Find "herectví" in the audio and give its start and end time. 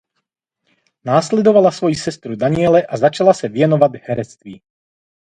4.03-4.61